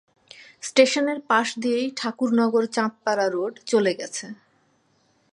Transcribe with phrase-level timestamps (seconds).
[0.63, 4.25] স্টেশনের পাশ দিয়েই ঠাকুরনগর-চাঁদপাড়া রোড চলে গেছে।